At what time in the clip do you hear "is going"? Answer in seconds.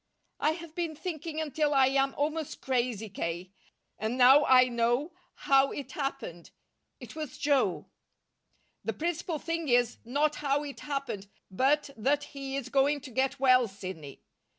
12.55-13.01